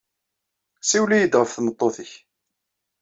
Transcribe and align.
Ssiwel-iyi-d 0.81 1.33
ɣef 1.37 1.51
tmeṭṭut-nnek. 1.53 2.11